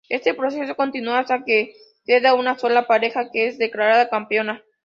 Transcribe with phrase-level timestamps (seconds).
[0.09, 1.75] Este proceso continúa hasta que
[2.07, 4.63] queda una sola pareja, que es declarada campeona.